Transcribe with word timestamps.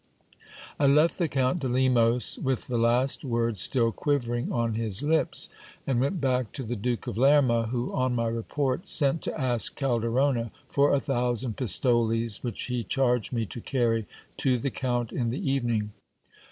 I 0.79 0.87
left 0.87 1.19
the 1.19 1.27
Count 1.27 1.59
de 1.59 1.67
Lemos 1.69 2.39
with 2.39 2.65
the 2.65 2.79
last 2.79 3.23
words 3.23 3.61
still 3.61 3.91
quivering 3.91 4.51
on 4.51 4.73
his 4.73 5.03
lips, 5.03 5.47
and 5.85 5.99
went 5.99 6.19
back 6.19 6.51
to 6.53 6.63
the 6.63 6.75
Duke 6.75 7.05
of 7.05 7.19
Lerma, 7.19 7.67
who, 7.67 7.93
on 7.93 8.15
my 8.15 8.27
report, 8.27 8.87
sent 8.87 9.21
to 9.21 9.39
ask 9.39 9.77
Calderona 9.79 10.49
for 10.71 10.91
a 10.91 10.99
thousand 10.99 11.55
pistoles, 11.55 12.41
which 12.43 12.63
he 12.63 12.83
charged 12.83 13.31
me 13.31 13.45
to 13.45 13.61
carry 13.61 14.07
to 14.37 14.57
the 14.57 14.71
count 14.71 15.13
in 15.13 15.29
the 15.29 15.47
evening. 15.51 15.91